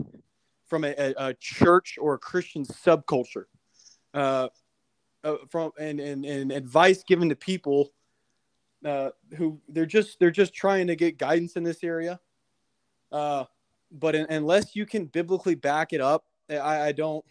[0.66, 3.44] from a, a, church or a Christian subculture,
[4.14, 4.48] uh,
[5.24, 7.90] uh, from and, and and advice given to people
[8.84, 12.20] uh, who they're just they're just trying to get guidance in this area.
[13.10, 17.24] But in, unless you can biblically back it up, I, I don't,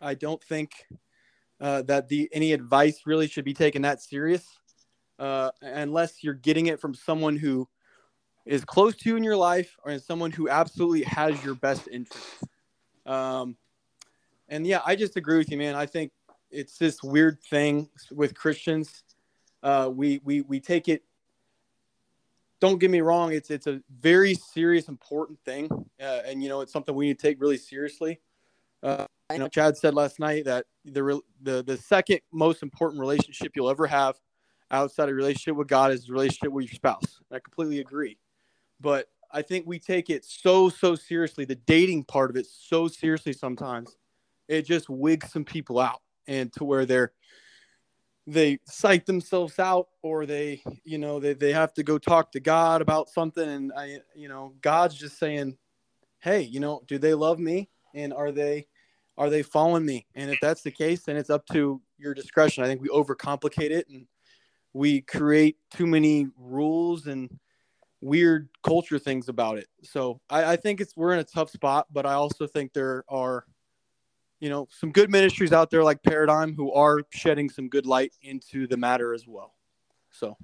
[0.00, 0.72] I don't think
[1.60, 4.46] that the any advice really should be taken that serious,
[5.18, 7.68] uh, unless you're getting it from someone who
[8.44, 11.88] is close to you in your life or is someone who absolutely has your best
[11.90, 12.26] interest.
[13.06, 13.56] Um,
[14.48, 15.74] and yeah, I just agree with you, man.
[15.74, 16.12] I think
[16.50, 19.04] it's this weird thing with Christians.
[19.62, 21.02] Uh, we we we take it
[22.62, 25.68] don't get me wrong it's it's a very serious important thing
[26.00, 28.20] uh, and you know it's something we need to take really seriously
[28.84, 33.50] uh, you know chad said last night that the, the the second most important relationship
[33.56, 34.14] you'll ever have
[34.70, 38.16] outside of relationship with god is relationship with your spouse i completely agree
[38.82, 42.88] but i think we take it so so seriously the dating part of it so
[42.88, 43.96] seriously sometimes
[44.48, 47.12] it just wigs some people out and to where they're
[48.26, 52.40] they psych themselves out or they you know they, they have to go talk to
[52.40, 53.48] god about something.
[53.48, 55.56] And i you know god's just saying
[56.20, 57.68] hey you know do they love me?
[57.94, 58.66] And are they
[59.18, 60.06] are they following me?
[60.14, 62.62] And if that's the case then it's up to your discretion.
[62.62, 64.06] I think we overcomplicate it and
[64.72, 67.38] we create too many rules and
[68.02, 71.86] weird culture things about it so I, I think it's we're in a tough spot
[71.90, 73.46] but i also think there are
[74.42, 78.12] you know some good ministries out there like Paradigm who are shedding some good light
[78.22, 79.54] into the matter as well.
[80.10, 80.36] So.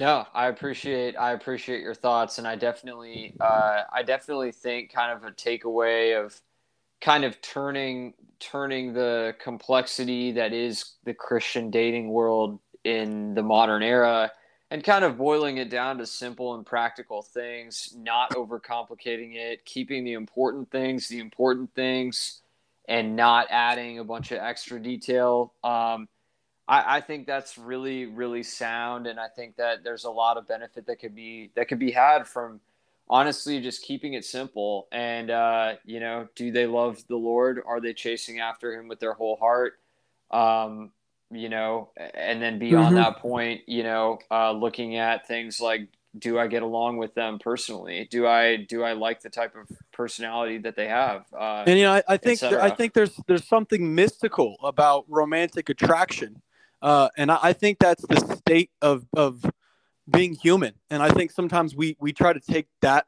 [0.00, 5.12] No, I appreciate I appreciate your thoughts, and I definitely uh, I definitely think kind
[5.12, 6.40] of a takeaway of
[7.00, 13.82] kind of turning turning the complexity that is the Christian dating world in the modern
[13.82, 14.30] era
[14.72, 20.02] and kind of boiling it down to simple and practical things, not overcomplicating it, keeping
[20.02, 22.40] the important things the important things,
[22.88, 25.52] and not adding a bunch of extra detail.
[25.62, 26.08] Um,
[26.66, 30.48] I, I, think that's really, really sound, and I think that there's a lot of
[30.48, 32.58] benefit that could be that could be had from
[33.10, 34.88] honestly just keeping it simple.
[34.90, 37.60] And uh, you know, do they love the Lord?
[37.66, 39.74] Are they chasing after Him with their whole heart?
[40.30, 40.92] Um,
[41.32, 42.96] you know, and then beyond mm-hmm.
[42.96, 47.38] that point, you know, uh, looking at things like do I get along with them
[47.38, 48.06] personally?
[48.10, 51.24] Do I do I like the type of personality that they have?
[51.32, 55.68] Uh, and you know, I, I think I think there's there's something mystical about romantic
[55.68, 56.42] attraction,
[56.82, 59.42] uh, and I, I, think that's the state of of
[60.10, 60.74] being human.
[60.90, 63.06] And I think sometimes we we try to take that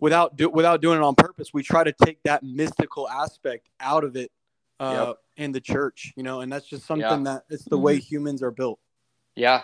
[0.00, 1.54] without do, without doing it on purpose.
[1.54, 4.32] We try to take that mystical aspect out of it
[4.80, 5.16] uh, yep.
[5.36, 7.32] In the church, you know, and that's just something yeah.
[7.32, 8.04] that it's the way mm-hmm.
[8.04, 8.78] humans are built.
[9.34, 9.62] Yeah,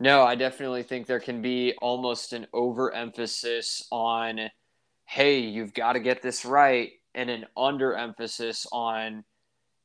[0.00, 4.50] no, I definitely think there can be almost an overemphasis on,
[5.04, 9.24] hey, you've got to get this right, and an underemphasis on,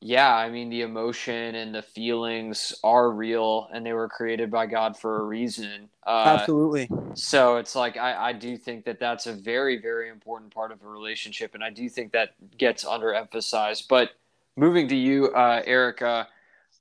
[0.01, 4.65] yeah, I mean, the emotion and the feelings are real and they were created by
[4.65, 5.89] God for a reason.
[6.07, 6.89] Uh, Absolutely.
[7.15, 10.81] So it's like, I, I do think that that's a very, very important part of
[10.81, 11.53] a relationship.
[11.53, 13.89] And I do think that gets underemphasized.
[13.89, 14.11] But
[14.59, 16.27] moving to you, uh, Erica,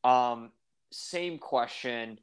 [0.04, 0.50] um,
[0.90, 2.18] same question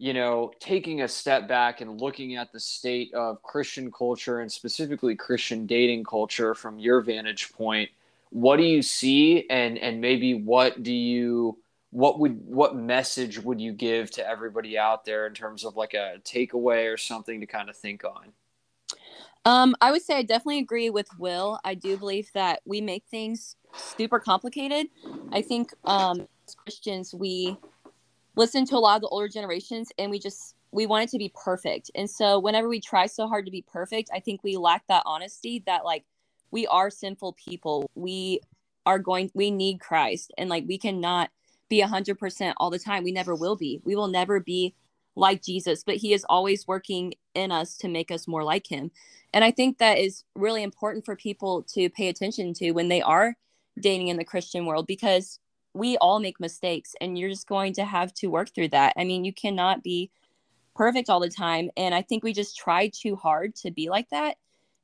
[0.00, 4.50] you know, taking a step back and looking at the state of Christian culture and
[4.50, 7.90] specifically Christian dating culture from your vantage point,
[8.30, 11.58] what do you see and and maybe what do you
[11.90, 15.92] what would what message would you give to everybody out there in terms of like
[15.92, 18.32] a takeaway or something to kind of think on?
[19.50, 21.58] Um, I would say I definitely agree with Will.
[21.64, 24.86] I do believe that we make things super complicated.
[25.32, 27.56] I think um, as Christians we
[28.36, 31.18] listen to a lot of the older generations and we just we want it to
[31.18, 31.90] be perfect.
[31.96, 35.02] And so whenever we try so hard to be perfect, I think we lack that
[35.04, 36.04] honesty that like
[36.52, 37.90] we are sinful people.
[37.96, 38.42] We
[38.86, 41.28] are going we need Christ and like we cannot
[41.68, 43.02] be 100% all the time.
[43.02, 43.80] We never will be.
[43.82, 44.76] We will never be
[45.16, 48.90] like Jesus, but he is always working in us to make us more like him.
[49.32, 53.02] And I think that is really important for people to pay attention to when they
[53.02, 53.36] are
[53.78, 55.38] dating in the Christian world because
[55.72, 58.92] we all make mistakes and you're just going to have to work through that.
[58.96, 60.10] I mean, you cannot be
[60.74, 61.70] perfect all the time.
[61.76, 64.36] And I think we just try too hard to be like that.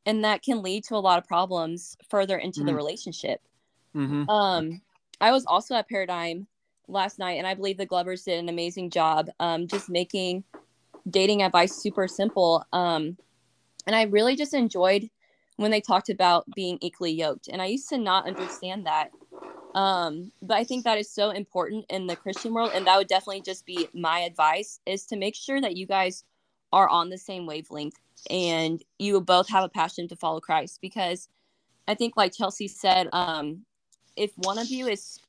[0.05, 2.69] And that can lead to a lot of problems further into mm-hmm.
[2.69, 3.41] the relationship.
[3.97, 4.29] Mm-hmm.
[4.31, 4.81] Um,
[5.21, 6.47] I was also at Paradigm
[6.89, 10.45] last night, and I believe the Glovers did an amazing job um, just making
[11.09, 12.65] dating advice super simple.
[12.73, 13.17] Um,
[13.87, 15.09] and I really just enjoyed
[15.57, 17.49] when they talked about being equally yoked.
[17.49, 19.11] And I used to not understand that.
[19.75, 22.73] Um, but I think that is so important in the Christian world.
[22.75, 26.25] And that would definitely just be my advice is to make sure that you guys
[26.73, 27.97] are on the same wavelength
[28.31, 30.81] and you both have a passion to follow Christ.
[30.81, 31.29] Because
[31.87, 33.65] I think, like Chelsea said, um,
[34.17, 35.21] if one of you is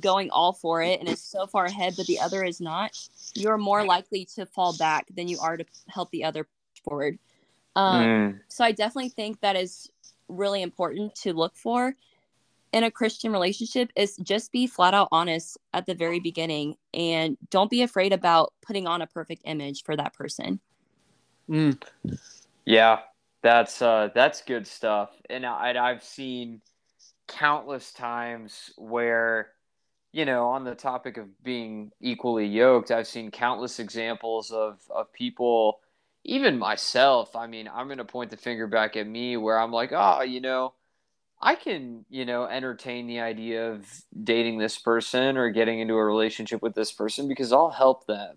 [0.00, 2.96] going all for it and is so far ahead, but the other is not,
[3.34, 6.46] you're more likely to fall back than you are to help the other
[6.84, 7.18] forward.
[7.76, 8.40] Um, mm.
[8.48, 9.90] So I definitely think that is
[10.28, 11.94] really important to look for
[12.72, 17.38] in a Christian relationship is just be flat out honest at the very beginning and
[17.50, 20.58] don't be afraid about putting on a perfect image for that person.
[21.48, 21.80] Mm.
[22.64, 23.00] Yeah,
[23.42, 25.10] that's uh, that's good stuff.
[25.30, 26.62] And I, I've seen
[27.28, 29.52] countless times where
[30.14, 35.12] you know, on the topic of being equally yoked, I've seen countless examples of, of
[35.12, 35.80] people,
[36.22, 37.34] even myself.
[37.34, 40.22] I mean, I'm going to point the finger back at me where I'm like, oh,
[40.22, 40.72] you know,
[41.42, 43.86] I can, you know, entertain the idea of
[44.22, 48.36] dating this person or getting into a relationship with this person because I'll help them.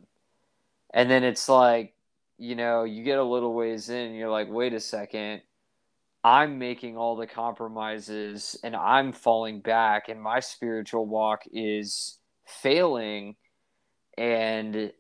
[0.91, 1.93] And then it's like,
[2.39, 5.43] you know, you get a little ways in, you're like, wait a second,
[6.28, 13.38] I'm making all the compromises and I'm falling back and my spiritual walk is failing.
[14.17, 14.91] And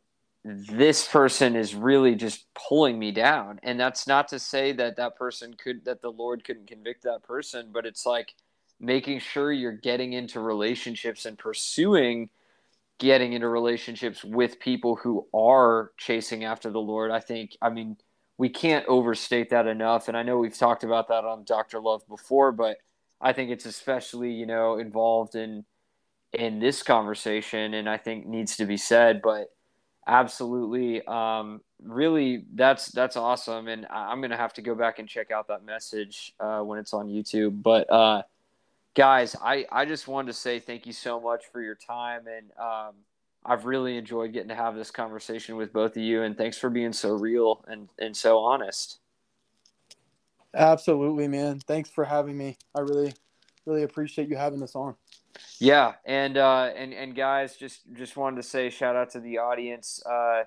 [0.45, 3.59] this person is really just pulling me down.
[3.61, 7.23] And that's not to say that that person could that the lord couldn't convict that
[7.23, 8.33] person but it's like
[8.79, 12.29] making sure you're getting into relationships and pursuing
[12.99, 17.11] getting into relationships with people who are chasing after the lord.
[17.11, 17.97] I think i mean
[18.37, 20.07] we can't overstate that enough.
[20.07, 21.79] And I know we've talked about that on Dr.
[21.79, 22.77] Love before, but
[23.19, 25.65] I think it's especially, you know, involved in
[26.33, 29.21] in this conversation and I think needs to be said.
[29.21, 29.47] But
[30.05, 33.67] absolutely, um, really that's that's awesome.
[33.67, 36.93] And I'm gonna have to go back and check out that message uh, when it's
[36.93, 37.63] on YouTube.
[37.63, 38.21] But uh,
[38.93, 42.51] guys, I, I just wanted to say thank you so much for your time and
[42.59, 42.93] um,
[43.47, 46.69] I've really enjoyed getting to have this conversation with both of you, and thanks for
[46.69, 48.99] being so real and and so honest.
[50.53, 51.59] Absolutely, man.
[51.59, 52.57] Thanks for having me.
[52.75, 53.13] I really,
[53.65, 54.95] really appreciate you having us on.
[55.59, 59.37] Yeah, and uh, and and guys, just just wanted to say shout out to the
[59.37, 60.03] audience.
[60.05, 60.43] Uh,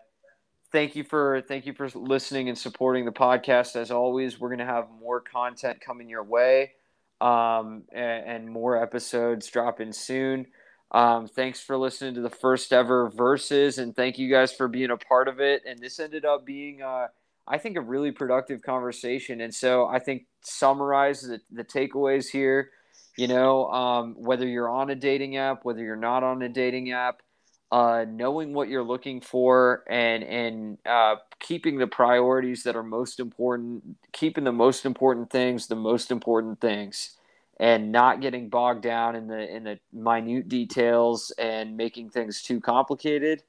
[0.70, 3.76] thank you for thank you for listening and supporting the podcast.
[3.76, 6.72] As always, we're gonna have more content coming your way,
[7.20, 10.46] um, and, and more episodes dropping soon.
[10.92, 14.90] Um, thanks for listening to the first ever versus, and thank you guys for being
[14.90, 15.62] a part of it.
[15.66, 17.08] And this ended up being, uh,
[17.46, 19.40] I think, a really productive conversation.
[19.40, 22.70] And so I think summarize the, the takeaways here.
[23.16, 26.90] You know, um, whether you're on a dating app, whether you're not on a dating
[26.92, 27.22] app,
[27.70, 33.20] uh, knowing what you're looking for and and uh, keeping the priorities that are most
[33.20, 37.16] important, keeping the most important things the most important things
[37.60, 42.58] and not getting bogged down in the in the minute details and making things too
[42.58, 43.42] complicated.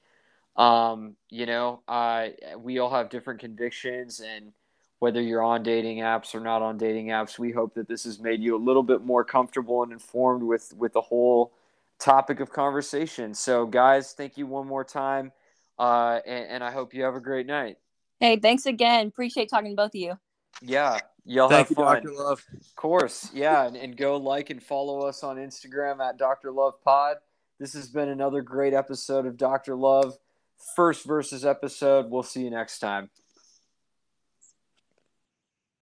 [0.58, 4.52] Um, you know, uh, we all have different convictions, and
[5.00, 8.20] whether you're on dating apps or not on dating apps, we hope that this has
[8.20, 11.54] made you a little bit more comfortable and informed with with the whole
[11.98, 13.34] topic of conversation.
[13.34, 15.32] So, guys, thank you one more time,
[15.80, 17.78] uh, and, and I hope you have a great night.
[18.20, 19.08] Hey, thanks again.
[19.08, 20.20] Appreciate talking to both of you.
[20.62, 22.04] Yeah, Y'all Thank have you, fun.
[22.04, 22.14] Dr.
[22.14, 22.44] Love.
[22.54, 23.30] Of course.
[23.34, 23.66] Yeah.
[23.66, 26.52] and, and go like and follow us on Instagram at Dr.
[26.52, 27.18] Love Pod.
[27.60, 29.76] This has been another great episode of Dr.
[29.76, 30.18] Love.
[30.76, 32.10] first versus episode.
[32.10, 33.10] We'll see you next time.